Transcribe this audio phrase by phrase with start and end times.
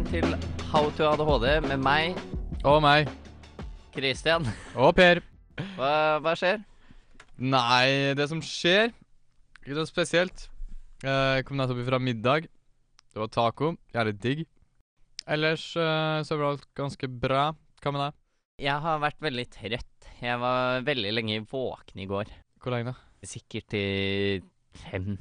[0.00, 2.14] Velkommen til How to ADHD med meg,
[2.64, 3.08] Og meg.
[3.92, 4.46] Christian.
[4.74, 5.18] Og Per.
[5.76, 5.90] Hva,
[6.24, 6.62] hva skjer?
[7.36, 8.94] Nei, det som skjer
[9.60, 10.46] Ikke noe spesielt.
[11.04, 12.48] Eh, Jeg kom nettopp fra middag.
[13.12, 13.74] Det var taco.
[13.92, 14.40] Jævlig digg.
[15.28, 17.50] Ellers eh, så var alt ganske bra.
[17.84, 18.16] Hva med deg?
[18.70, 20.08] Jeg har vært veldig trøtt.
[20.22, 22.32] Jeg var veldig lenge våken i går.
[22.56, 23.26] Hvor lenge, da?
[23.28, 24.48] Sikkert til
[24.88, 25.18] fem.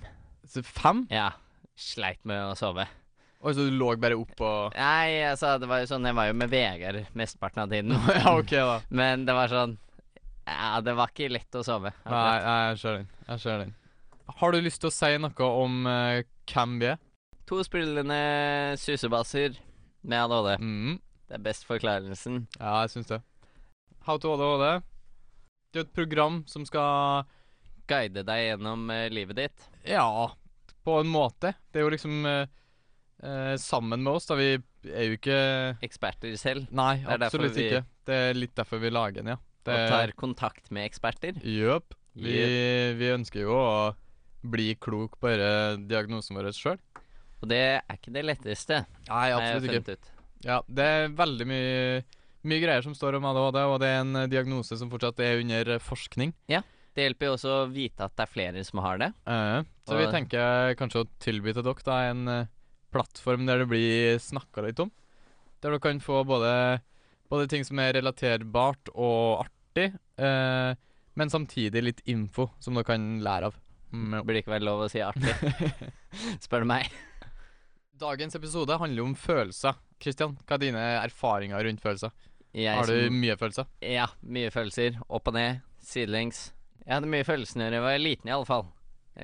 [0.48, 1.04] Så Fem?
[1.12, 1.34] Ja.
[1.76, 2.88] Sleit med å sove.
[3.40, 6.28] Oi, så du lå bare opp og Nei, altså, det var jo sånn Jeg var
[6.28, 7.94] jo med Vegard mesteparten av tiden.
[8.20, 8.80] Ja, OK, da.
[9.02, 9.78] Men det var sånn
[10.44, 11.94] Ja, det var ikke lett å sove.
[12.04, 13.08] Nei, nei, jeg ser den.
[13.30, 13.72] Jeg ser den.
[14.40, 17.00] Har du lyst til å si noe om eh, hvem vi er?
[17.50, 18.20] To spillende
[18.78, 19.56] susebasser
[20.02, 20.52] med ADHD.
[20.62, 21.00] Mm.
[21.30, 22.44] Det er best forklarelsen.
[22.60, 23.22] Ja, jeg syns det.
[24.06, 24.84] How to ADHD.
[25.70, 27.28] Det er et program som skal
[27.90, 29.70] Guide deg gjennom eh, livet ditt.
[29.88, 30.30] Ja,
[30.86, 31.54] på en måte.
[31.70, 32.50] Det er jo liksom eh,
[33.24, 34.36] eh, sammen med oss, da.
[34.40, 34.54] Vi
[34.90, 35.40] er jo ikke
[35.86, 36.68] Eksperter selv.
[36.72, 37.86] Nei, Det er derfor absolutt vi- ikke.
[38.06, 39.38] Det er litt derfor vi lager den, ja.
[39.66, 41.34] Det, Og tar kontakt med eksperter.
[41.44, 41.94] Jøp.
[42.16, 42.32] Vi,
[42.98, 43.96] vi ønsker jo å
[44.44, 46.80] bli klok på denne diagnosen vår sjøl.
[47.42, 48.86] Og det er ikke det letteste.
[49.08, 49.84] Nei, har jeg absolutt ikke.
[49.84, 50.10] funnet ut.
[50.48, 52.04] Ja, det er veldig mye
[52.48, 55.42] mye greier som står om ADHD, og det er en eh, diagnose som fortsatt er
[55.42, 56.32] under eh, forskning.
[56.48, 59.10] Det hjelper jo også å vite at det er flere som har det.
[59.28, 62.46] Eh, så vi Og- tenker kanskje å tilby til dere da en eh,
[62.92, 64.92] plattform der det blir snakka litt om.
[65.62, 66.82] Der du kan få både,
[67.30, 70.74] både ting som er relaterbart og artig, eh,
[71.20, 73.58] men samtidig litt info som du kan lære av.
[73.92, 75.34] Mm, Det burde ikke vel lov å si artig,
[76.46, 76.90] spør du meg.
[78.00, 79.76] Dagens episode handler om følelser.
[80.00, 82.14] Kristian, hva er dine erfaringer rundt følelser?
[82.56, 83.66] Jeg Har du som- mye følelser?
[83.84, 84.96] Ja, mye følelser.
[85.10, 86.52] Opp og ned, sidelengs.
[86.86, 88.66] Jeg hadde mye følelser da jeg var liten, i alle fall.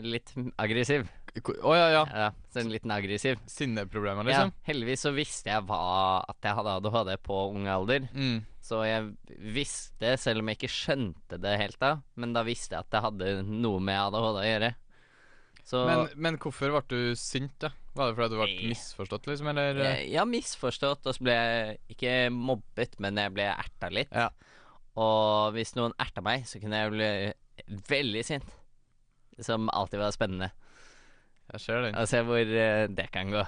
[0.04, 1.08] Litt aggressiv.
[1.36, 2.02] Å ja, ja.
[2.08, 3.40] Ja, så en liten aggressiv.
[3.52, 4.54] Sinneproblemer, Ja, liksom?
[4.70, 8.08] heldigvis så visste jeg hva, at jeg hadde ADHD på ung alder.
[8.16, 8.46] Mm.
[8.64, 9.10] Så jeg
[9.54, 13.04] visste, selv om jeg ikke skjønte det helt da, men da visste jeg at det
[13.04, 14.72] hadde noe med ADHD å gjøre.
[15.66, 17.72] Så Men, men hvorfor ble du sint, da?
[17.96, 19.80] Var det fordi du ble misforstått, liksom, eller?
[19.82, 24.12] jeg, jeg misforstått, og så ble jeg ikke mobbet, men jeg ble erta litt.
[24.14, 24.30] Ja.
[24.96, 27.10] Og hvis noen erta meg, så kunne jeg bli
[27.92, 28.54] veldig sint.
[29.44, 30.52] Som alltid var spennende.
[31.56, 31.96] Jeg ser den.
[31.96, 33.44] Å se hvor eh, det kan gå.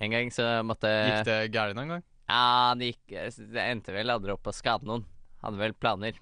[0.00, 2.02] En gang så måtte Gikk det gærent noen gang?
[2.30, 3.14] Ja, det gikk
[3.52, 5.02] Det endte vel aldri opp å skade noen.
[5.42, 6.16] Hadde vel planer,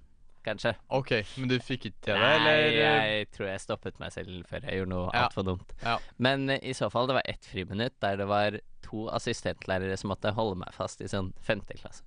[0.47, 0.73] kanskje.
[0.95, 1.11] OK,
[1.43, 4.79] men du fikk ikke til det, Nei, jeg tror jeg stoppet meg selv før jeg
[4.81, 5.25] gjorde noe Ja.
[5.27, 5.75] altfor dumt.
[5.83, 5.97] Ja.
[6.23, 8.57] Men eh, i så fall, det var ett friminutt der det var
[8.87, 12.07] to assistentlærere som måtte holde meg fast i sånn femte klasse.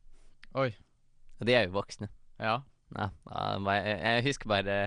[0.57, 0.71] Oi.
[1.39, 2.09] Og de er jo voksne.
[2.41, 2.61] Ja.
[2.95, 4.79] Ja, da var jeg, jeg husker bare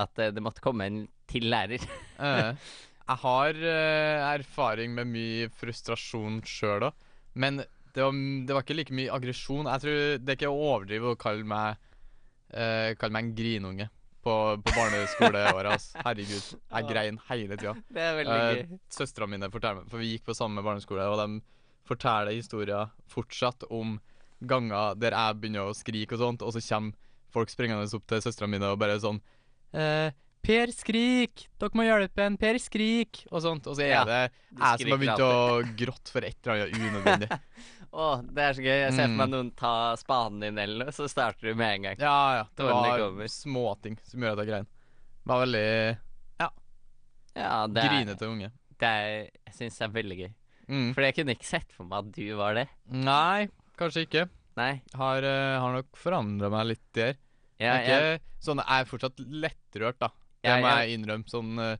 [0.00, 1.82] at eh, det måtte komme en til lærer.
[2.18, 2.54] Eh,
[3.04, 7.60] jeg har uh, erfaring med mye frustrasjon sjøl òg, men
[7.94, 8.14] det var,
[8.46, 9.68] det var ikke like mye aggresjon.
[9.70, 11.76] Jeg tror Det er ikke å overdrive å kalle meg
[12.50, 13.86] uh, Kalle meg en grinunge
[14.24, 14.34] på,
[14.64, 15.68] på barneskoleåret.
[15.76, 16.00] Altså.
[16.06, 16.48] Herregud.
[16.56, 17.74] Jeg grein hele tida.
[17.94, 18.80] det er veldig Eh, gøy.
[18.96, 21.42] Søstrene mine forteller meg For vi gikk på samme barneskole, og de
[21.84, 23.98] forteller historier fortsatt om
[24.44, 26.96] ganger der jeg begynner å skrike og sånt, og så kommer
[27.34, 29.18] folk springende opp til søstrene mine og bare sånn
[29.74, 31.46] eh, Per, skrik!
[31.58, 32.34] Dere må hjelpe en!
[32.40, 33.22] Per, skrik!
[33.32, 33.66] Og sånt.
[33.70, 36.36] Og så er Ja, det de jeg som har skriker begynt å gråte for et
[36.44, 37.28] eller annet unødvendig.
[37.94, 38.76] Å, det er så gøy.
[38.82, 39.34] Jeg ser for meg Mm.
[39.36, 41.96] noen ta spaden din eller noe, så starter du med en gang.
[42.02, 42.44] Ja, ja.
[42.50, 43.30] Det Tårene var kommer.
[43.30, 44.66] småting som gjør at jeg grein.
[45.30, 45.66] Var veldig
[47.34, 48.50] Ja, det er, grinete unge.
[48.78, 49.06] det er
[49.46, 50.32] Jeg syns det er veldig gøy.
[50.68, 50.90] Mm.
[50.94, 52.66] For jeg kunne ikke sett for meg at du var det.
[52.94, 53.48] Nei,
[53.80, 54.26] kanskje ikke.
[54.56, 54.82] Nei.
[54.94, 57.16] Har, eh, har nok forandra meg litt der.
[57.58, 60.10] Ja, Jeg er ikke sånn, jeg er fortsatt lettrørt, da.
[60.44, 61.28] Det må jeg innrømme.
[61.30, 61.76] Sånn eh,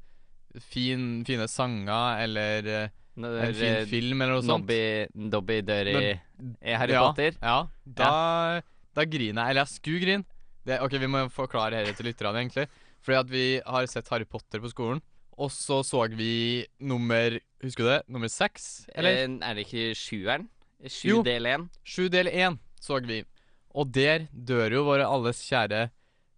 [0.70, 4.70] fin, fine sanger eller eh, når en fin film eller noe sånt.
[5.34, 5.98] Dobby dør i,
[6.74, 7.36] Harry ja, Potter.
[7.38, 8.12] Ja, da,
[8.96, 9.54] da griner jeg.
[9.54, 10.28] Eller jeg skulle grine.
[10.64, 12.66] Det, ok, Vi må forklare dette til lytterne, egentlig.
[13.04, 15.02] Fordi at vi har sett Harry Potter på skolen.
[15.34, 18.02] Og så så vi nummer Husker du det?
[18.12, 18.86] Nummer seks?
[18.94, 19.24] Eller?
[19.24, 20.48] Eh, er det ikke sjueren?
[20.90, 21.68] Sju del én?
[21.82, 23.22] Sju del én så vi.
[23.74, 25.88] Og der dør jo våre alles kjære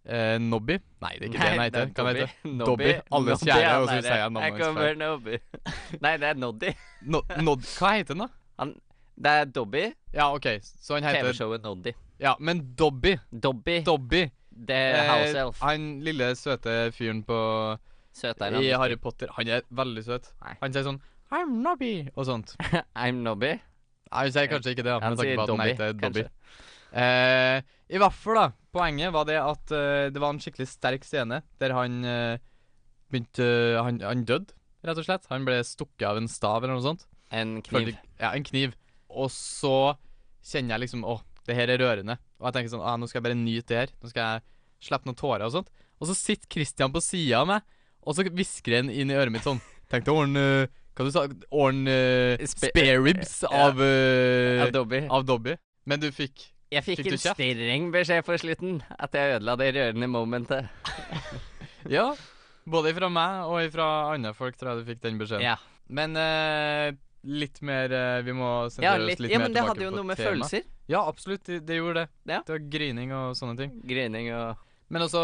[0.07, 0.77] eh, Nobby.
[1.03, 1.85] Nei, det er ikke det han heter.
[1.91, 2.57] Heter det?
[2.65, 2.91] Dobby.
[3.11, 4.97] Alles kjære, han og så er sier jeg navnet hans feil.
[5.03, 5.37] Nobby.
[6.05, 6.73] Nei, det er Noddy.
[7.13, 8.29] No, Nod Hva heter han, da?
[8.63, 8.73] Han,
[9.17, 9.83] det er Dobby.
[10.13, 11.93] Ja, OK, så han heter TV-showet Noddy.
[12.23, 13.17] Ja, men Dobby.
[13.31, 13.81] Dobby.
[13.85, 14.23] Dobby.
[14.57, 15.59] Det er House Eh, Elf.
[15.61, 17.35] han lille, søte fyren på
[18.17, 19.29] Søtere I enn Harry Potter.
[19.35, 20.31] Han er veldig søt.
[20.41, 20.55] Nei.
[20.63, 20.97] Han sier sånn
[21.29, 22.55] I'm Nobby og sånt.
[23.03, 23.51] I'm Nobby.
[24.07, 25.99] Nei, Han sier kanskje ikke det, da, Han sier han Dobby, Kanskje.
[26.01, 26.23] Dobby.
[26.91, 27.57] Eh,
[27.91, 28.47] I hvert fall, da.
[28.77, 32.41] Poenget var det at eh, det var en skikkelig sterk scene der han eh,
[33.09, 33.47] begynte
[33.81, 34.53] Han, han døde,
[34.85, 35.29] rett og slett.
[35.31, 37.07] Han ble stukket av en stav eller noe sånt.
[37.33, 37.95] En 40 kniv.
[38.21, 38.75] Ja, en kniv.
[39.09, 39.95] Og så
[40.45, 42.17] kjenner jeg liksom Å, det her er rørende.
[42.39, 43.93] Og jeg tenker sånn Å, Nå skal jeg bare nyte det her.
[44.01, 45.71] Nå skal jeg slippe noen tårer og sånt.
[45.97, 47.63] Og så sitter Christian på sida av meg,
[48.05, 49.57] og så hvisker han inn i øret mitt sånn
[49.91, 50.43] Tenk deg ordne
[50.95, 51.95] Hva du sa Ordne
[52.37, 55.01] uh, spare ribs av uh, Av Dobby.
[55.09, 55.55] Av Dobby.
[55.89, 58.79] Men du fikk Jeg fikk, Fikk en stirringbeskjed streng beskjed på slutten.
[58.99, 60.67] At jeg ødela det rørende momentet.
[61.87, 62.09] Ja.
[62.67, 65.45] Både fra meg og fra andre folk tror jeg du fikk den beskjeden.
[65.45, 65.53] Ja,
[65.87, 66.89] Men uh,
[67.23, 69.85] litt mer uh, Vi må ja, sentrere litt, oss litt ja mer men det hadde
[69.85, 70.33] jo noe med tema.
[70.33, 70.65] følelser.
[70.91, 71.45] Ja, absolutt.
[71.47, 72.33] Det, de gjorde det.
[72.33, 72.41] Ja.
[72.43, 73.77] Det var grining og sånne ting.
[73.87, 75.23] Grining og Men også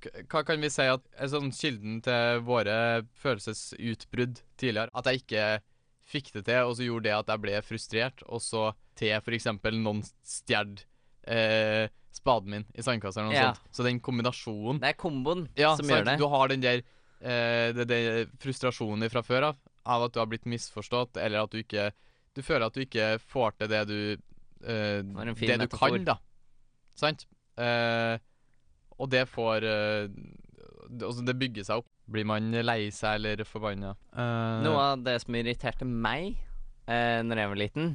[0.00, 2.76] hva kan vi si at er sånn kilden til våre
[3.20, 4.94] følelsesutbrudd tidligere?
[4.96, 5.48] At jeg ikke
[6.10, 8.70] fikk det til, og så gjorde det at jeg ble frustrert, og så
[9.00, 9.48] til f.eks.
[9.80, 10.76] noen stjal
[11.26, 13.50] eh, spaden min i sandkassa eller noe Ja.
[13.54, 13.74] sånt.
[13.76, 15.94] Så den kombinasjonen Det er komboen ja, som sant?
[15.94, 16.16] gjør det.
[16.20, 16.82] Du har den der
[17.20, 18.00] eh, det, det
[18.42, 21.90] frustrasjonen fra før av, av at du har blitt misforstått, eller at du ikke
[22.36, 25.64] Du føler at du ikke får til det du eh, var en fin Det du
[25.66, 25.96] metafor.
[25.96, 26.18] kan, da.
[26.94, 27.24] Sant?
[27.58, 28.18] Eh,
[29.00, 30.04] og det får eh,
[30.90, 31.88] det, altså det bygger seg opp.
[32.10, 33.92] Blir man lei seg eller forbanna?
[34.10, 36.32] Uh, Noe av det som irriterte meg
[36.90, 37.92] eh, når jeg var liten,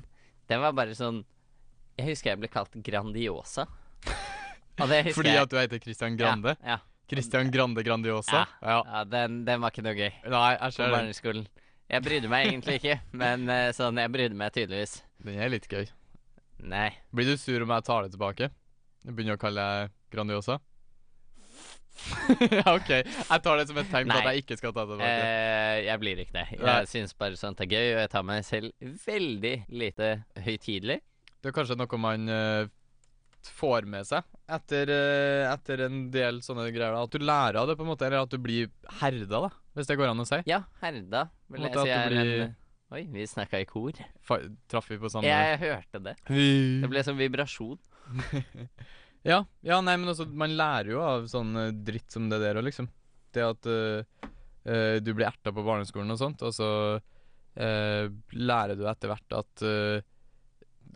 [0.49, 1.23] det var bare sånn
[1.97, 3.67] Jeg husker jeg ble kalt Grandiosa.
[4.79, 5.39] Fordi jeg.
[5.39, 6.57] at du heter Christian Grande?
[6.59, 8.43] Ja, Christian Grande Grandiosa?
[8.43, 8.47] Ja.
[8.61, 8.79] ja.
[8.91, 10.95] ja den, den var ikke noe gøy Nei, jeg på den.
[10.97, 11.45] barneskolen.
[11.85, 14.97] Jeg brydde meg egentlig ikke, men eh, sånn, jeg brydde meg tydeligvis.
[15.25, 15.85] Den er litt gøy.
[16.65, 16.89] Nei.
[17.13, 18.49] Blir du sur om jeg tar det tilbake?
[19.05, 20.57] Jeg begynner å kalle deg Grandiosa?
[22.75, 22.89] OK.
[22.91, 25.27] Jeg tar det som et tegn på at jeg ikke skal ta det tilbake.
[25.27, 26.45] Eh, jeg blir ikke det.
[26.59, 29.53] Jeg syns bare sånt er gøy, og jeg tar meg selv veldig
[29.83, 30.09] lite
[30.47, 30.99] høytidelig.
[31.39, 32.65] Det er kanskje noe man uh,
[33.55, 34.25] får med seg
[34.57, 36.97] etter, uh, etter en del sånne greier.
[36.97, 38.69] At du lærer av det, på en måte, eller at du blir
[39.01, 40.41] herda, da, hvis det går an å si.
[40.49, 42.61] Ja, herda, vil jeg si at er blir- en
[42.93, 43.97] Oi, vi snakka i kor.
[44.23, 44.37] Fa
[44.69, 46.13] traff vi på samme Jeg hørte det.
[46.29, 47.79] Det ble som vibrasjon.
[49.25, 52.59] Ja, ja, nei, men altså, man lærer jo av sånn eh, dritt som det der
[52.61, 52.87] òg, liksom.
[53.33, 54.27] Det at eh,
[54.69, 56.69] eh, du blir erta på barneskolen og sånt, og så
[57.57, 58.05] eh,
[58.37, 60.03] lærer du etter hvert at eh,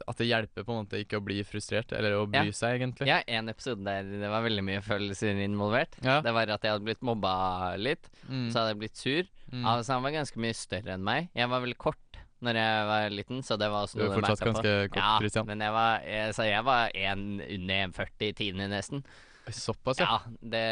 [0.07, 2.55] At det hjelper på en måte ikke å bli frustrert, eller å bry Ja.
[2.55, 3.09] seg, egentlig.
[3.09, 5.97] Ja, en episode der det var veldig mye følelser involvert.
[6.05, 6.21] Ja.
[6.23, 8.07] Det var at jeg hadde blitt mobba litt.
[8.29, 8.45] Mm.
[8.53, 9.27] Så hadde jeg blitt sur.
[9.51, 9.65] Mm.
[9.65, 11.27] Altså, han var ganske mye større enn meg.
[11.35, 14.19] Jeg var veldig kort når jeg var liten, så det var også noe Du er
[14.21, 14.91] fortsatt ganske på.
[14.93, 15.47] kort, ja, Christian.
[15.49, 19.03] men jeg var, jeg, så jeg var en, under 1,40 i tiende nesten.
[19.49, 20.05] Såpass, ja.
[20.05, 20.65] Ja, det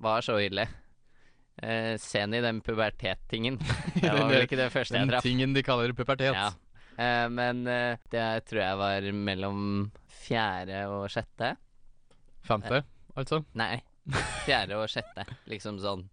[0.00, 0.68] var så ille.
[1.62, 3.58] Eh, sen i den pubertet-tingen.
[4.00, 6.32] Det var vel ikke det første jeg Den tingen de kaller pubertet.
[6.32, 6.48] Ja.
[6.96, 9.60] Eh, men eh, det tror jeg var mellom
[10.22, 11.54] fjerde og sjette.
[12.46, 12.82] Femte,
[13.14, 13.42] altså.
[13.58, 13.76] Nei,
[14.46, 15.26] fjerde og sjette.
[15.50, 16.06] Liksom sånn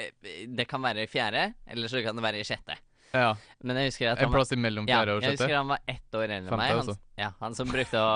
[0.00, 0.10] eh,
[0.48, 2.78] Det kan være i fjerde, eller så kan det være i sjette.
[3.12, 3.32] Ja.
[3.66, 5.46] Men jeg husker at han En plass imellom ja, fjerde og jeg sjette.
[5.48, 6.76] husker han var ett år eldre enn meg.
[6.78, 8.14] Han, ja, han som brukte å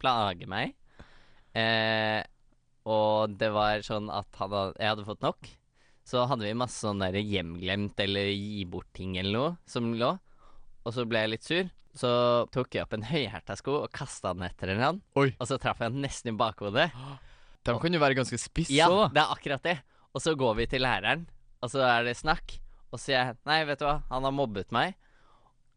[0.00, 0.74] plage meg.
[1.56, 2.22] Eh,
[2.86, 5.48] og det var sånn at hadde, jeg hadde fått nok.
[6.06, 10.12] Så hadde vi masse sånn der hjemglemt eller gi bort-ting eller noe som lå.
[10.86, 11.72] Og så ble jeg litt sur.
[11.96, 12.10] Så
[12.52, 15.00] tok jeg opp en høyhæla sko og kasta den etter han.
[15.18, 15.30] Oi.
[15.40, 16.90] Og så traff jeg han nesten i bakhodet.
[17.66, 19.78] De kan jo være ganske spisse Ja, det er akkurat det.
[20.14, 21.26] Og så går vi til læreren,
[21.64, 22.54] og så er det snakk.
[22.92, 24.94] Og så sier jeg nei, vet du hva, han har mobbet meg.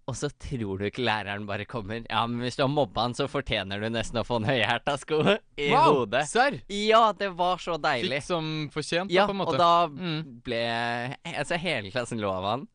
[0.10, 2.02] Og så tror du ikke læreren bare kommer.
[2.10, 4.96] Ja, men hvis du har mobba han, så fortjener du nesten å få en høyhæla
[4.98, 5.20] sko
[5.62, 6.00] i Wow!
[6.00, 6.24] hodet.
[6.32, 6.58] Serr!
[6.74, 8.16] Ja, det var så deilig.
[8.18, 9.54] Fikk som fortjent, Ja, da, på en måte.
[9.54, 10.40] og da Mm.
[10.46, 10.62] ble
[11.36, 12.68] Altså, hele klassen lo av han.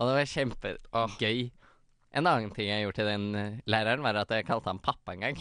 [0.00, 1.44] Og det var kjempegøy.
[2.14, 5.14] En annen ting jeg gjorde til den eh, læreren, var at jeg kalte han pappa
[5.14, 5.38] en gang.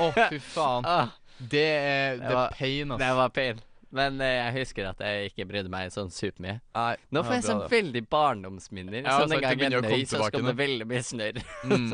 [0.00, 0.84] Å, fy faen.
[0.92, 1.08] ah,
[1.40, 3.00] Det er, det Det var- pain, ass.
[3.00, 3.60] det var pain.
[3.96, 6.58] Men eh, jeg husker at jeg ikke brydde meg sånn supermye.
[6.76, 8.98] Nei, Nå ja, får jeg bra, sånn veldig barndomsminner.
[9.00, 10.88] Ja, sånn altså, en gang jeg begynner å nøy, komme så tilbake kom det veldig
[10.92, 11.40] mye snørr.
[11.66, 11.86] Mm.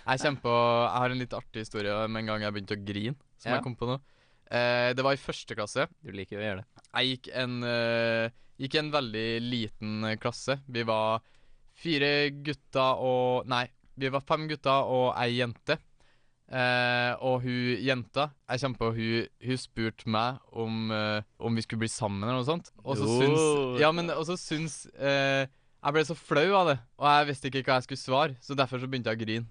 [0.00, 2.84] Jeg kjenner på Jeg har en litt artig historie om en gang jeg begynte å
[2.88, 3.58] grine, som Ja.
[3.58, 3.98] jeg kom på nå.
[4.50, 5.86] Eh, det var i første klasse.
[6.02, 6.84] Du liker jo å gjøre det.
[6.90, 8.30] Jeg gikk en, eh,
[8.64, 10.56] gikk en veldig liten eh, klasse.
[10.66, 11.20] Vi var
[11.80, 13.66] fire gutter og Nei,
[14.00, 15.78] vi var fem gutter og ei jente.
[16.50, 21.62] Eh, og hun jenta Jeg kommer på hun, hun spurte meg om, eh, om vi
[21.62, 22.72] skulle bli sammen eller noe sånt.
[22.82, 23.44] Og så syns.
[23.78, 27.52] Ja, men og så syns eh, Jeg ble så flau av det, og jeg visste
[27.52, 29.46] ikke hva jeg skulle svare, så derfor så begynte jeg å grine.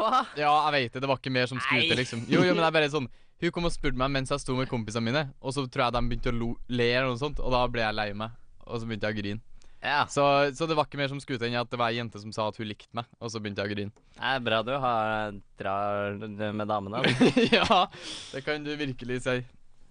[0.00, 0.24] Hva?
[0.40, 1.02] Ja, jeg vet det.
[1.04, 2.24] Det var ikke mer som skulle til, liksom.
[2.32, 3.06] Jo, jo, men det er bare sånn
[3.40, 5.94] Hun kom og spurte meg mens jeg sto med kompisene mine, og så tror jeg
[5.96, 8.34] de begynte å lo, le eller noe sånt, og da ble jeg lei meg.
[8.66, 9.40] Og så begynte jeg å grine.
[9.80, 10.22] Ja, Så,
[10.56, 12.48] så det var ikke mer som til enn at det var ei jente som sa
[12.50, 13.92] at hun likte meg, og så begynte jeg å grine.
[14.18, 16.18] det er bra du har drar
[16.52, 17.00] med damene.
[17.56, 17.86] ja,
[18.34, 19.38] det kan du virkelig si.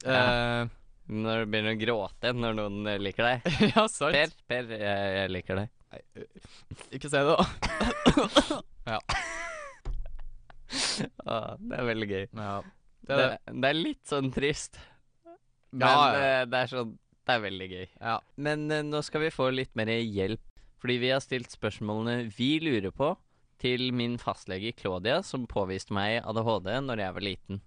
[0.05, 0.19] Ja.
[0.21, 0.69] Uh,
[1.09, 3.49] Når du begynner å gråte når noen eh, liker deg.
[3.73, 4.13] ja, sant.
[4.13, 5.71] Per, Per, jeg, jeg liker deg.
[5.89, 6.01] Nei,
[6.99, 8.59] ikke si det, da.
[11.25, 12.25] Ah, det er veldig gøy.
[12.37, 12.59] Ja.
[12.61, 13.53] Det, Det er det.
[13.63, 14.77] det er litt sånn trist.
[15.71, 16.19] Men Ja, ja.
[16.41, 16.91] eh, det er sånn
[17.29, 17.83] Det er veldig gøy.
[18.01, 18.13] Ja.
[18.41, 20.41] Men eh, nå skal vi få litt mer hjelp,
[20.81, 23.11] fordi vi har stilt spørsmålene vi lurer på,
[23.61, 27.61] til min fastlege Claudia, som påviste meg ADHD når jeg var liten.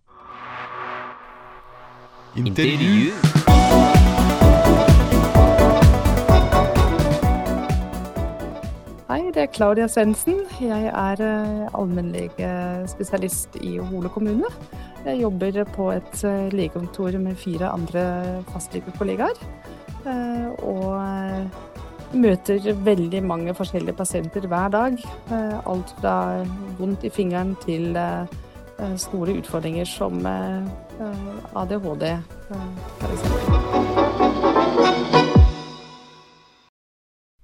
[9.12, 10.42] Hei, det er Claudia Svendsen.
[10.58, 14.50] Jeg er eh, allmennlegespesialist i Hole kommune.
[15.02, 18.02] Jeg jobber på et eh, legekontor med fire andre
[18.52, 19.40] fastlegekollegaer.
[20.06, 21.42] eh, Og eh,
[22.14, 24.98] møter veldig mange forskjellige pasienter hver dag.
[25.66, 26.44] Alt fra
[26.78, 27.96] vondt i fingeren til
[29.00, 30.20] store utfordringer som
[31.56, 32.04] ADHD.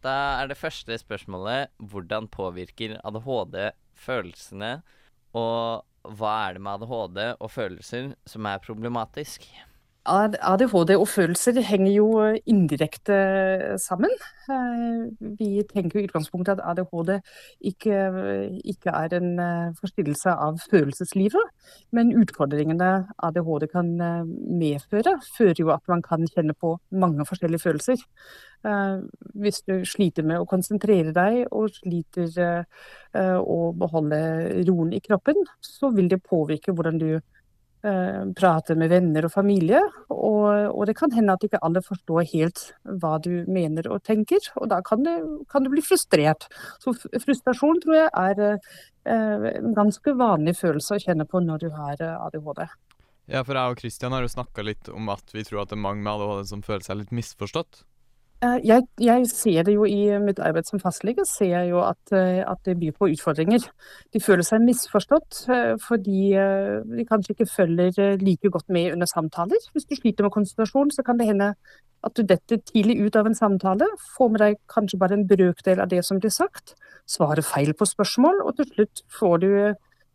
[0.04, 4.82] Da er det første spørsmålet hvordan påvirker ADHD følelsene,
[5.32, 9.48] og hva er det med ADHD og følelser som er problematisk?
[10.08, 12.06] AD- ADHD og følelser henger jo
[12.48, 13.16] indirekte
[13.78, 14.10] sammen.
[14.48, 15.04] Eh,
[15.38, 17.18] Vi tenker jo i utgangspunktet at ADHD
[17.70, 17.98] ikke,
[18.64, 21.52] ikke er en eh, forstyrrelse av følelseslivet,
[21.92, 22.90] men utfordringene
[23.28, 24.24] ADHD kan eh,
[24.62, 28.04] medføre, fører jo at man kan kjenne på mange forskjellige følelser.
[28.66, 29.00] Eh,
[29.38, 32.64] Hvis du sliter med å konsentrere deg og sliter eh,
[33.14, 37.20] eh, å beholde roen i kroppen, så vil det påvirke hvordan du eh,
[37.80, 39.80] prate med venner og familie,
[40.10, 42.64] og, og det kan hende at ikke alle forstår helt
[42.98, 46.48] hva du mener og tenker, og da kan du, kan du bli frustrert.
[46.82, 51.68] Så frustrasjon tror jeg er eh, en ganske vanlig følelse å kjenne på når du
[51.76, 52.64] har eh, ADHD.
[53.28, 55.78] ja, for jeg og Kristian har jo snakka litt om at vi tror at det
[55.78, 57.84] er mange med ADHD som føler seg litt misforstått.
[58.38, 62.12] Eh, Jeg, jeg ser det jo i mitt arbeid som fastlege, ser jeg jo at,
[62.14, 63.64] eh, at det byr på utfordringer.
[64.14, 66.20] De føler seg misforstått eh, fordi
[66.86, 69.58] de kanskje ikke følger like godt med under samtaler.
[69.74, 71.48] Hvis du sliter med konsentrasjon, så kan det hende
[72.06, 75.82] at du detter tidlig ut av en samtale, får med deg kanskje bare en brøkdel
[75.82, 76.76] av det som blir sagt,
[77.10, 79.50] svarer feil på spørsmål, og til slutt får du,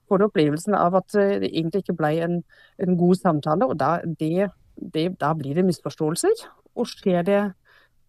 [0.07, 2.39] får du opplevelsen av at det egentlig ikke ble en,
[2.79, 4.47] en god samtale, og da, det,
[4.79, 6.47] det, da blir det misforståelser.
[6.79, 7.41] Og skjer det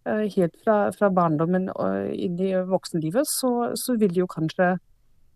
[0.05, 4.75] helt fra, fra barndommen og inn i voksenlivet, så, så vil det jo kanskje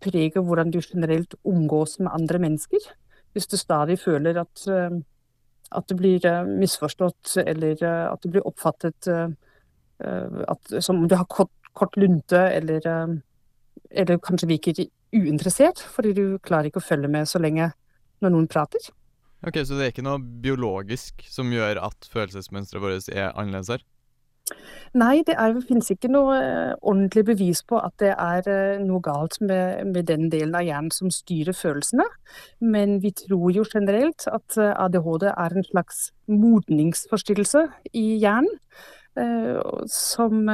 [0.00, 2.90] prege hvordan du generelt omgås med andre mennesker.
[3.32, 5.00] Hvis du stadig føler at, eh,
[5.76, 9.28] at du blir eh, misforstått, eller eh, at du blir oppfattet eh,
[10.04, 13.18] eh, at, som om du har kort, kort lunte, eller, eh,
[13.90, 17.72] eller kanskje virker uinteressert, fordi du klarer ikke å følge med så lenge
[18.20, 18.90] når noen prater.
[19.46, 23.84] Ok, Så det er ikke noe biologisk som gjør at følelsesmønsteret vårt er annerledes her?
[24.98, 28.98] Nei, det er, finnes ikke noe eh, ordentlig bevis på at det er eh, noe
[29.04, 32.06] galt med, med den delen av hjernen som styrer følelsene.
[32.58, 38.56] Men vi tror jo generelt at eh, ADHD er en slags modningsforstyrrelse i hjernen.
[39.90, 40.46] Som,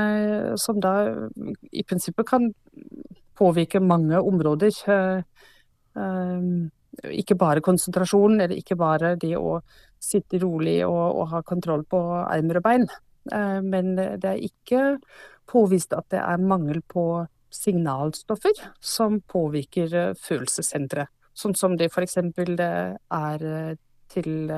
[0.58, 0.92] som da
[1.76, 2.46] i prinsippet kan
[3.36, 4.72] påvirke mange områder.
[7.12, 9.58] Ikke bare konsentrasjon, eller ikke bare det å
[10.02, 12.88] sitte rolig og, og ha kontroll på armer og bein.
[13.32, 14.98] Eh, Men det er ikke
[15.50, 21.12] påvist at det er mangel på signalstoffer som påvirker eh, følelsessenteret.
[21.36, 22.16] Sånn som det f.eks.
[22.16, 23.74] er eh,
[24.08, 24.48] til,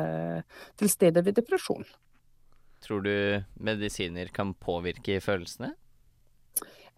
[0.79, 1.87] til stede ved depresjon.
[2.85, 5.73] Tror du medisiner kan påvirke følelsene?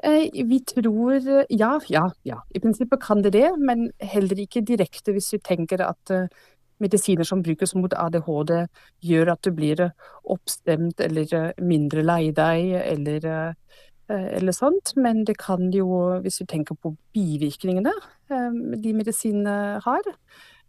[0.01, 2.39] Vi tror ja, ja, ja.
[2.51, 6.13] I prinsippet kan det det, men heller ikke direkte hvis vi tenker at
[6.81, 8.55] medisiner som brukes mot ADHD
[9.05, 9.95] gjør at du blir eh,
[10.33, 14.95] oppstemt eller eh, mindre lei deg eller, eh, eller sånt.
[14.97, 17.95] Men det kan jo, hvis du tenker på bivirkningene
[18.31, 20.07] de medisinene har,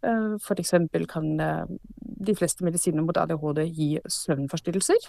[0.02, 0.72] F.eks.
[1.06, 5.04] kan de fleste medisiner mot ADHD gi søvnforstyrrelser,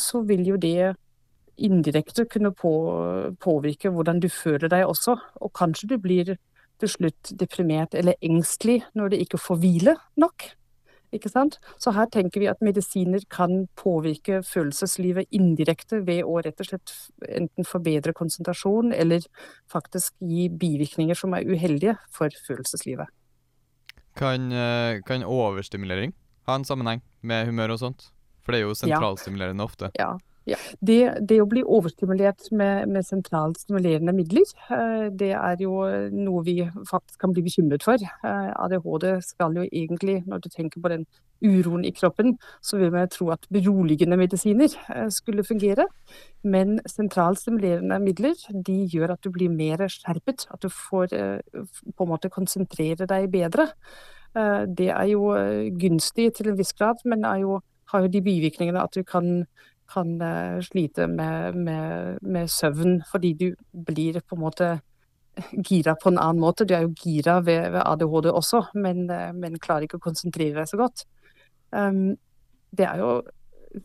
[0.00, 0.94] så vil jo det
[1.60, 2.72] indirekte kunne på,
[3.44, 5.18] påvirke hvordan du føler deg også.
[5.44, 6.38] Og kanskje du blir
[6.80, 10.50] til slutt deprimert eller engstelig når du ikke får hvile nok.
[11.14, 11.56] Ikke sant?
[11.80, 16.92] Så her tenker vi at medisiner kan påvirke følelseslivet indirekte ved å rett og slett
[17.24, 19.24] enten forbedre konsentrasjon eller
[19.72, 23.08] faktisk gi bivirkninger som er uheldige for følelseslivet.
[24.18, 26.12] Kan, eh, kan overstimulering
[26.46, 28.10] ha en sammenheng med humør og sånt?
[28.44, 29.90] For det er jo sentralstimulerende ofte.
[29.96, 30.16] Ja,
[30.48, 30.56] Ja.
[30.80, 35.82] Det, det, å bli overstimulert med, med sentralt stimulerende midler, eh, det er jo
[36.14, 38.00] noe vi faktisk kan bli bekymret for.
[38.00, 41.04] Eh, ADHD skal jo egentlig, når du tenker på den
[41.44, 45.88] uroen i kroppen, så vil man tro at beroligende medisiner eh, skulle fungere.
[46.48, 52.04] Men sentralt stimulerende midler de gjør at du blir mer skjerpet, at du får på
[52.04, 53.66] en måte konsentrere deg bedre.
[54.78, 55.32] Det er jo
[55.80, 57.58] gunstig til en viss grad, men jo,
[57.90, 59.42] har jo de bivirkningene at du kan
[59.92, 64.70] kan uh, slite med, med, med, søvn fordi du blir på en måte
[65.68, 66.66] gira på en annen måte.
[66.66, 70.60] Du er jo gira ved, ved ADHD også, men, uh, men, klarer ikke å konsentrere
[70.60, 71.06] deg så godt.
[71.72, 72.16] Um,
[72.76, 73.12] det er jo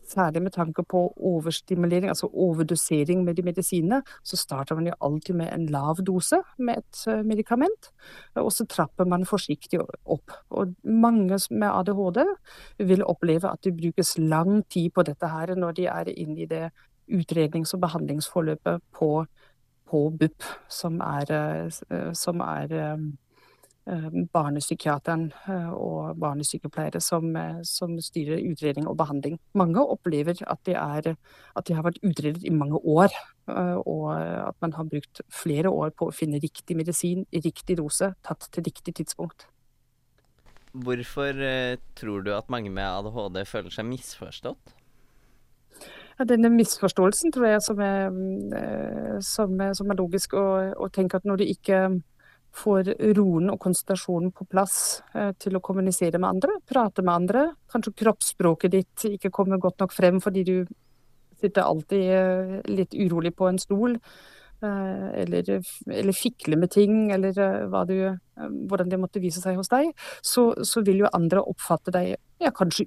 [0.08, 5.34] særlig med tanke på overstimulering, altså overdosering med de medisinene, så starter man jo alltid
[5.34, 7.90] med en lav dose med et uh, medikament,
[8.34, 10.36] og så trapper man forsiktig opp.
[10.50, 12.22] Og mange med ADHD
[12.78, 16.50] vil oppleve at det brukes lang tid på dette her når de er inne i
[16.50, 16.70] det
[17.12, 19.10] utrednings- og behandlingsforløpet på,
[19.90, 22.96] på BUP, som er, uh, som er Eh,
[23.84, 29.38] barnepsykiateren eh, og barnesykepleiere som, eh, som, styrer utredning og behandling.
[29.54, 31.10] Mange opplever at de, er,
[31.56, 33.12] at de, har vært utredet i mange år,
[33.44, 38.14] og at man har brukt flere år på å finne riktig medisin i riktig dose,
[38.24, 39.44] tatt til riktig tidspunkt.
[40.72, 41.36] Hvorfor
[41.94, 44.72] tror du at mange med ADHD føler seg misforstått?
[46.16, 51.20] Ja, denne misforståelsen tror jeg som er, mm, som er, som er logisk, å tenke
[51.20, 51.84] at når du ikke
[52.54, 54.76] får roen og konsentrasjonen på plass
[55.14, 57.44] eh, til å kommunisere med andre, prate med andre.
[57.70, 60.56] Kanskje kroppsspråket ditt ikke kommer godt nok frem fordi du
[61.40, 63.98] sitter alltid eh, litt urolig på en stol.
[64.64, 65.50] Eh, eller,
[65.90, 67.96] eller fikle med ting, eller du,
[68.70, 69.90] hvordan det måtte vise seg hos deg.
[70.22, 72.86] Så, så vil jo andre oppfatte deg ja, kanskje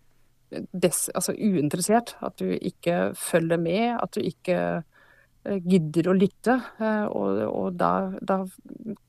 [0.71, 2.15] des, altså uinteressert.
[2.23, 4.83] At du ikke følger med, at du ikke
[5.55, 6.57] gidder å lytte.
[6.79, 8.41] Eh, og, og da, da,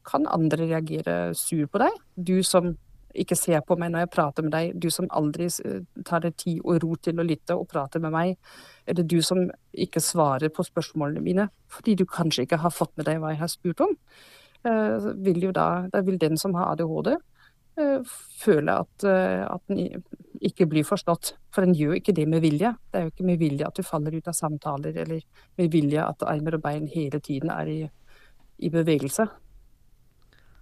[0.09, 1.97] kan andre reagere sur på deg.
[2.15, 2.73] Du som
[3.19, 6.37] ikke ser på meg når jeg prater med deg, du som aldri eh, tar deg
[6.41, 8.37] tid og ro til å lytte og prate med meg.
[8.87, 12.95] Er det du som ikke svarer på spørsmålene mine fordi du kanskje ikke har fått
[12.97, 13.97] med deg hva jeg har spurt om?
[15.23, 17.13] Vil da, da vil den som har ADHD,
[18.43, 20.01] føle at, at den
[20.45, 21.35] ikke blir forstått.
[21.55, 22.73] For en gjør ikke det med vilje.
[22.91, 25.23] Det er jo ikke med vilje at du faller ut av samtaler, eller
[25.59, 27.79] med vilje at armer og bein hele tiden er i,
[28.59, 29.27] i bevegelse.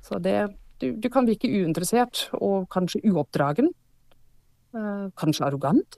[0.06, 0.38] Så det
[0.80, 3.70] du, du, kan virke uinteressert og kanskje uoppdragen.
[4.76, 5.96] Eh, kanskje arrogant.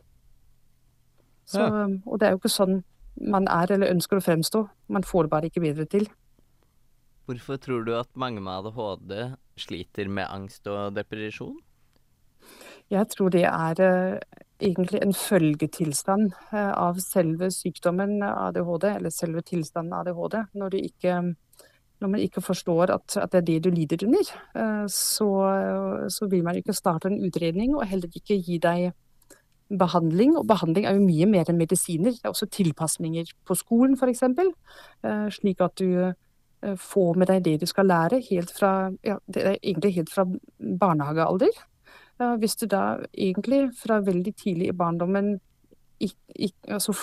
[1.49, 1.87] Så, ja.
[2.07, 2.81] Og det er jo ikke sånn
[3.19, 4.63] man er eller ønsker å fremstå.
[4.95, 6.07] Man får det bare ikke bedre til.
[7.29, 11.59] Hvorfor tror du at mange med ADHD sliter med angst og depresjon?
[12.89, 19.43] Jeg tror det er uh, egentlig en følgetilstand uh, av selve sykdommen ADHD, eller selve
[19.45, 20.39] tilstanden ADHD.
[20.57, 21.19] Når, ikke,
[22.01, 25.29] når man ikke forstår at, at, det er det du lider under, uh, så,
[26.09, 28.89] så, vil man ikke starte en utredning og heller ikke gi deg
[29.69, 30.39] behandling.
[30.41, 32.17] Og behandling er jo mye mer enn medisiner.
[32.17, 34.25] Det er også tilpasninger på skolen f.eks.
[35.37, 36.15] Slik at du
[36.81, 39.21] får med deg det du skal lære helt fra, ja,
[39.61, 40.25] egentlig helt fra
[40.81, 41.53] barnehagealder.
[42.19, 45.37] Hvis du da egentlig fra veldig tidlig i barndommen
[46.03, 46.95] ikke, ikke, altså,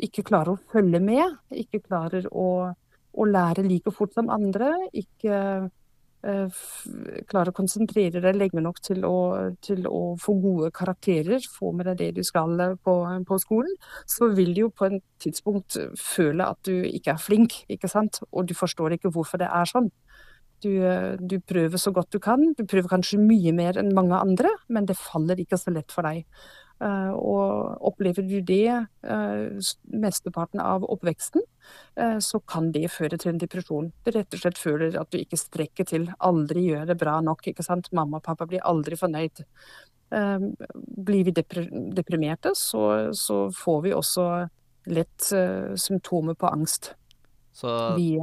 [0.00, 2.48] ikke klarer å følge med, ikke klarer å,
[3.12, 6.62] å lære like fort som andre, ikke uh,
[7.28, 9.18] klarer å konsentrere deg lenge nok til å,
[9.64, 12.94] til å, få gode karakterer, få med deg det du skal eh, på,
[13.28, 13.76] på, skolen,
[14.08, 18.22] så vil du jo på en tidspunkt føle at du ikke er flink, ikke sant?
[18.32, 19.92] Og du forstår ikke hvorfor det er sånn.
[20.64, 20.72] Du,
[21.18, 22.52] du, prøver så godt du kan.
[22.58, 26.08] Du prøver kanskje mye mer enn mange andre, men det faller ikke så lett for
[26.08, 26.24] deg.
[26.78, 31.42] Uh, og opplever du det uh, mesteparten av oppveksten,
[32.24, 33.90] så kan det føre til en depresjon.
[34.06, 37.42] Du rett og slett føler at du ikke strekker til, aldri gjør det bra nok.
[37.50, 37.90] ikke sant?
[37.92, 39.42] Mamma og pappa blir aldri fornøyd.
[41.10, 44.24] blir vi deprimerte, så, så, får vi også
[44.94, 45.28] lett
[45.76, 46.94] symptomer på angst.
[47.52, 48.14] Så vi,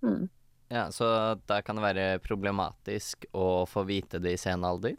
[0.00, 0.24] mm.
[0.70, 1.06] Ja, Så
[1.50, 4.94] da kan det være problematisk å få vite det i sen alder?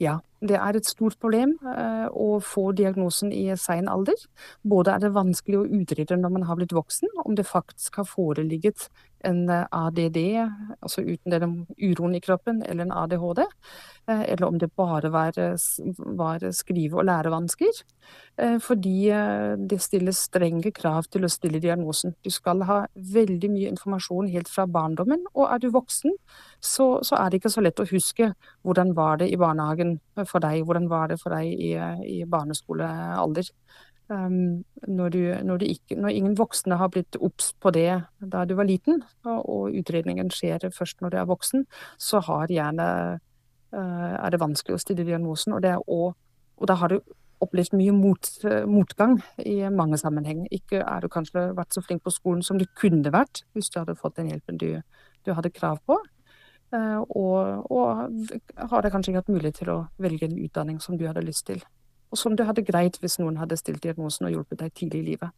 [0.00, 4.16] Ja, det er et stort problem uh, å få diagnosen i sein alder.
[4.64, 8.08] Både er det vanskelig å utrede når man har blitt voksen, om det faktisk har
[8.08, 8.88] foreligget
[9.26, 10.18] en eh, ADD,
[10.80, 13.44] altså uten den uroen i kroppen, eller en ADHD.
[14.08, 15.36] Uh, eller om det bare var,
[16.16, 17.82] var skrive- og lærevansker.
[18.64, 19.10] Fordi
[19.68, 22.14] det stilles strenge krav til å stille diagnosen.
[22.24, 26.16] Du skal ha veldig mye informasjon helt fra barndommen, og er du voksen,
[26.64, 28.30] så, så er det ikke så lett å huske
[28.64, 31.74] hvordan var det i barnehagen for deg, hvordan var det for deg i,
[32.08, 33.52] i barneskolealder.
[34.10, 38.42] Um, når, du, når, du ikke, når, ingen voksne har blitt obs på det da
[38.42, 41.62] du var liten, og, og, utredningen skjer først når du er voksen,
[41.94, 42.18] så
[42.50, 42.88] gjerne,
[43.70, 45.54] uh, er det vanskelig å stille diagnosen.
[45.54, 46.10] Og, også,
[46.58, 46.98] og da har du
[47.40, 48.32] opplevd mye mot,
[48.66, 50.42] motgang i mange sammenheng.
[50.50, 53.78] Ikke er du kanskje vært så flink på skolen som du kunne vært hvis du
[53.78, 54.82] hadde fått den hjelpen du,
[55.22, 56.00] du hadde krav på.
[56.74, 61.06] Uh, og, og har kanskje ikke hatt mulighet til å velge en utdanning som du
[61.06, 61.62] hadde lyst til
[62.10, 65.08] og som du hadde greit hvis noen hadde stilt diagnosen og hjulpet deg tidlig i
[65.12, 65.36] livet.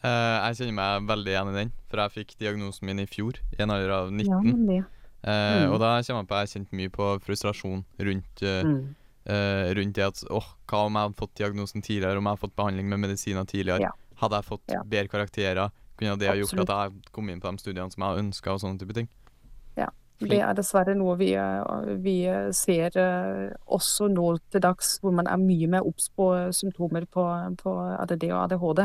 [0.00, 3.38] Uh, jeg kjenner meg veldig igjen i den, for jeg fikk diagnosen min i fjor,
[3.52, 4.64] i en alder av 19.
[4.72, 4.86] Ja.
[5.22, 5.74] Uh, mm.
[5.74, 8.80] Og da kommer jeg på jeg kjente mye på frustrasjon rundt, uh, mm.
[9.78, 12.56] rundt det at åh, hva om jeg hadde fått diagnosen tidligere, om jeg hadde fått
[12.58, 13.90] behandling med medisiner tidligere?
[13.90, 13.92] Ja.
[14.22, 14.80] Hadde jeg fått ja.
[14.86, 15.76] bedre karakterer?
[16.00, 18.64] Kunne det ha gjort at jeg kom inn på de studiene som jeg ønska, og
[18.64, 19.12] sånne type ting?
[20.30, 22.16] Det er dessverre noe vi, eh, vi,
[22.56, 27.24] ser eh, også nå til dags, hvor man er mye mer obs på symptomer på,
[27.60, 28.82] på, ADD og ADHD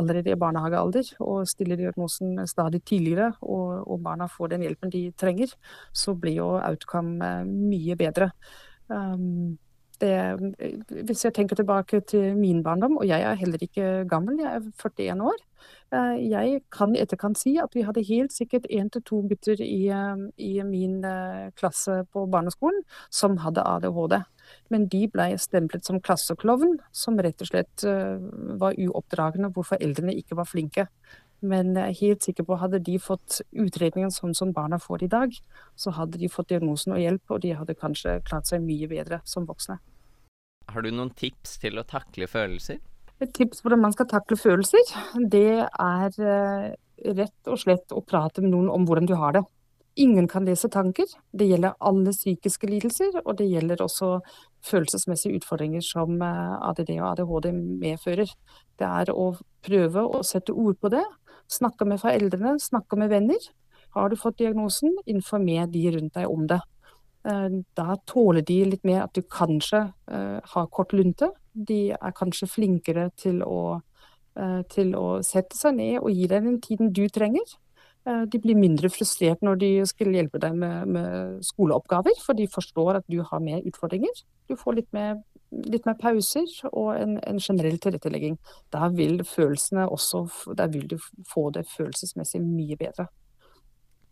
[0.00, 5.06] allerede i barnehagealder, og stiller diagnosen stadig tidligere, og, og, barna får den hjelpen de
[5.18, 5.52] trenger,
[5.92, 8.30] så blir jo outcome eh, mye bedre.
[8.90, 9.58] Um,
[10.00, 10.14] det,
[11.06, 14.70] hvis jeg tenker tilbake til min barndom, og jeg er heller ikke gammel, jeg er
[14.80, 15.38] 41 år,
[15.90, 19.58] Eh, jeg kan i etterkant si at vi hadde helt sikkert én til to gutter
[19.64, 24.20] i, eh, i, min eh, klasse på barneskolen som hadde ADHD.
[24.70, 27.84] Men de ble stemplet som klasseklovn, som rett og slett
[28.58, 30.88] var uoppdragende, hvor foreldrene ikke var flinke.
[31.40, 35.10] Men jeg er helt sikker på hadde de fått utredningen sånn som barna får i
[35.12, 35.36] dag,
[35.76, 39.22] så hadde de fått diagnosen og hjelp, og de hadde kanskje klart seg mye bedre
[39.24, 39.78] som voksne.
[40.70, 42.78] Har du noen tips til å takle følelser?
[43.20, 44.92] Et tips på hvordan man skal takle følelser,
[45.32, 46.68] det er eh,
[47.16, 49.44] rett og slett å prate med noen om hvordan du har det.
[50.00, 51.04] Ingen kan lese tanker.
[51.32, 54.20] Det gjelder alle psykiske lidelser, og det gjelder også
[54.64, 58.30] følelsesmessige utfordringer som eh, ADD og ADHD medfører.
[58.78, 59.32] Det er å
[59.66, 61.02] prøve å sette ord på det.
[61.50, 63.48] Snakke med foreldrene, snakke med venner.
[63.96, 66.60] Har du fått diagnosen, informer de rundt deg om det.
[67.26, 69.82] Eh, da tåler de litt mer at du kanskje
[70.54, 73.80] har kort lunte, de er kanskje flinkere til å,
[74.36, 77.56] eh, til å sette seg ned og gi deg den tiden du trenger.
[78.06, 82.46] Eh, de blir mindre frustrert når de skal hjelpe deg med, med skoleoppgaver, for de
[82.46, 84.22] forstår at du har mer utfordringer.
[84.48, 88.36] Du får litt mer, litt mer pauser og en, en, generell tilrettelegging.
[88.72, 90.96] Da vil følelsene også Der vil du
[91.28, 93.08] få det følelsesmessig mye bedre.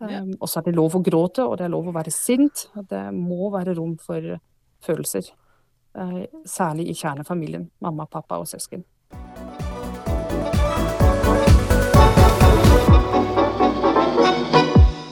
[0.01, 0.23] Ja.
[0.23, 2.69] Um, og så er det lov å gråte, og det er lov å være sint.
[2.91, 4.39] Det må være rom for
[4.85, 5.33] følelser.
[5.99, 7.67] Uh, særlig i kjernefamilien.
[7.83, 8.85] Mamma, pappa og søsken.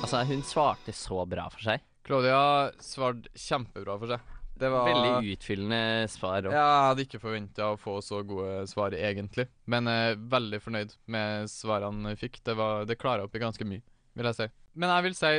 [0.07, 1.83] Altså, hun svarte så bra for seg.
[2.07, 4.36] Claudia svarte kjempebra for seg.
[4.57, 6.47] Det var Veldig utfyllende svar.
[6.47, 6.55] Også.
[6.57, 9.49] Ja, jeg hadde ikke forventa å få så gode svar, egentlig.
[9.69, 12.41] Men er veldig fornøyd med svarene jeg fikk.
[12.47, 13.85] Det, var, det klara opp i ganske mye,
[14.17, 14.47] vil jeg si.
[14.81, 15.33] Men jeg vil si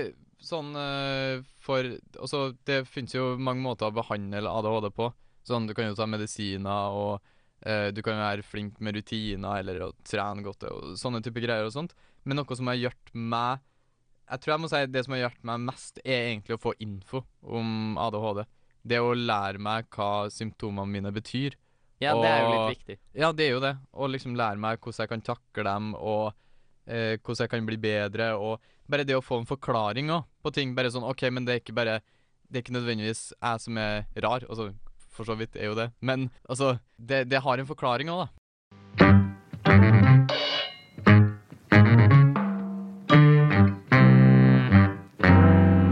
[0.47, 1.87] sånn eh, for
[2.19, 5.09] Altså, det finnes jo mange måter å behandle ADHD på.
[5.47, 9.63] Sånn, Du kan jo ta medisiner, og eh, du kan jo være flink med rutiner
[9.63, 11.95] eller å trene godt og sånne type greier og sånt.
[12.27, 13.63] Men noe som har hjulpet meg
[14.27, 16.73] Jeg tror jeg må si det som har hjulpet meg mest, er egentlig å få
[16.83, 18.43] info om ADHD.
[18.87, 21.57] Det å lære meg hva symptomene mine betyr.
[21.99, 22.97] Ja, og, det er jo litt viktig.
[23.17, 23.73] Ja, det er jo det.
[23.91, 26.27] Å liksom lære meg hvordan jeg kan takle dem, og
[26.85, 28.29] eh, hvordan jeg kan bli bedre.
[28.37, 30.75] Og bare det å få en forklaring også, på ting.
[30.77, 31.99] Bare sånn OK, men det er ikke bare
[32.47, 34.45] Det er ikke nødvendigvis jeg som er rar.
[34.47, 34.71] Altså,
[35.11, 35.89] for så vidt er jo det.
[35.99, 38.33] Men altså, det, det har en forklaring òg, da.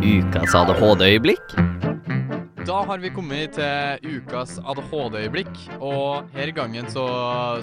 [0.06, 1.75] Ukas ADHD-øyeblikk.
[2.66, 7.04] Da har vi kommet til ukas ADHD-øyeblikk, og her i gangen så,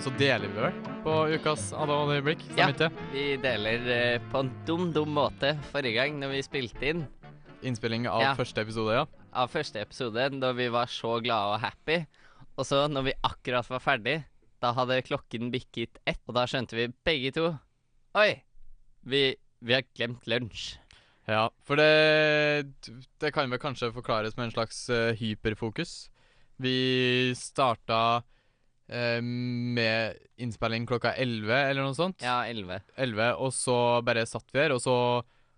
[0.03, 2.45] så deler vi vel på ukas ADHD-øyeblikk?
[2.59, 2.69] Ja,
[3.11, 7.03] vi deler eh, på en dum, dum måte forrige gang når vi spilte inn.
[7.67, 8.37] Innspilling av ja.
[8.39, 12.03] første episode, ja av første episode, da vi var så glade og happy.
[12.59, 14.19] Og så, når vi akkurat var ferdig,
[14.63, 17.49] da hadde klokken bikket ett, og da skjønte vi begge to
[18.19, 18.43] Oi!
[19.09, 19.23] Vi,
[19.65, 20.77] vi har glemt lunsj.
[21.31, 26.11] Ja, for det, det kan vel kanskje forklares med en slags uh, hyperfokus.
[26.63, 32.25] Vi starta uh, med innspilling klokka 11 eller noe sånt.
[32.25, 32.83] Ja, 11.
[32.97, 34.97] 11 og så bare satt vi her, og så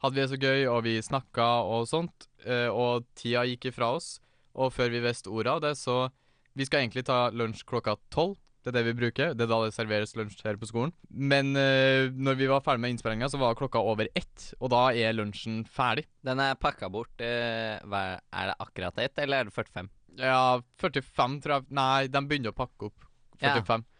[0.04, 2.28] hadde vi det så gøy, og vi snakka og sånt.
[2.44, 4.18] Uh, og tida gikk ifra oss.
[4.54, 6.10] Og før vi visste ordet av det, så
[6.54, 8.36] Vi skal egentlig ta lunsj klokka tolv.
[8.64, 9.34] Det er det vi bruker.
[9.36, 10.94] Det er da det serveres lunsj her på skolen.
[11.12, 14.46] Men uh, når vi var ferdig med innspillinga, så var klokka over ett.
[14.56, 16.06] Og da er lunsjen ferdig.
[16.24, 17.12] Den er pakka bort.
[17.20, 19.90] Uh, er det akkurat ett, eller er det 45?
[20.16, 23.04] Ja, 45 tror jeg Nei, de begynner å pakke opp.
[23.42, 23.84] 45.
[23.84, 23.90] Ja.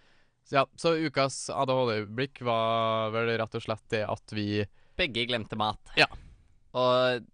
[0.45, 5.57] Så ja, så ukas ADHD-øyeblikk var vel rett og slett det at vi Begge glemte
[5.59, 5.93] mat.
[5.99, 6.07] Ja.
[6.79, 7.25] Og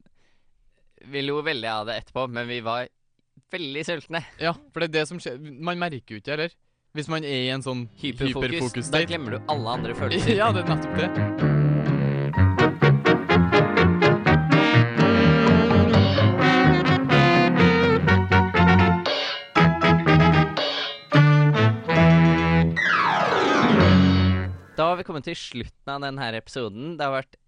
[1.11, 2.89] vi lo veldig av det etterpå, men vi var
[3.53, 4.23] veldig sultne.
[4.41, 5.39] Ja, for det er det som skjer.
[5.41, 6.55] Man merker jo ikke, eller?
[6.91, 8.51] Hvis man er i en sånn Hyperfokus.
[8.51, 10.35] hyperfokus Da glemmer du alle andre følelser.
[10.41, 11.11] ja, det er nettopp det.
[24.75, 26.97] Da har vi kommet til slutten av denne episoden.
[26.99, 27.39] Det har vært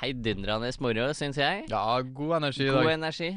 [0.00, 1.66] heidundrende moro, syns jeg.
[1.68, 2.80] Ja, god energi i dag.
[2.88, 3.30] God energi.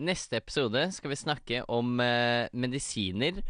[0.00, 3.40] Neste episode skal vi snakke om eh, medisiner.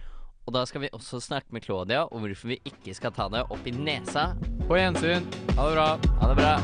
[0.50, 3.44] Og da skal vi også snakke med Claudia om hvorfor vi ikke skal ta det
[3.54, 4.32] opp i nesa.
[4.66, 5.22] På gjensyn.
[5.54, 5.84] Ha det bra.
[6.18, 6.58] Ha det bra.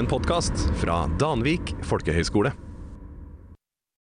[0.00, 2.56] En podkast fra Danvik folkehøgskole.